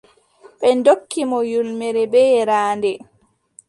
[0.59, 2.91] Ɓe ndokki mo ƴulmere bee yeeraande.